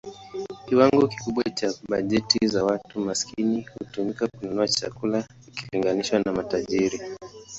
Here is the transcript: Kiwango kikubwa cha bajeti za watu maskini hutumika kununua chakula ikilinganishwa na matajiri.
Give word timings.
Kiwango 0.65 1.03
kikubwa 1.13 1.43
cha 1.49 1.73
bajeti 1.89 2.47
za 2.47 2.63
watu 2.65 2.99
maskini 2.99 3.67
hutumika 3.79 4.27
kununua 4.27 4.67
chakula 4.67 5.27
ikilinganishwa 5.47 6.19
na 6.19 6.31
matajiri. 6.31 7.01